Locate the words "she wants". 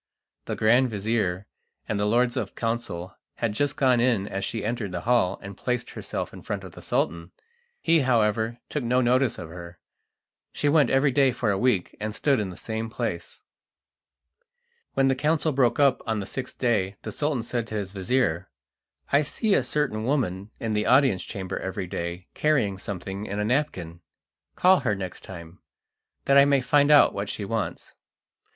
27.29-27.93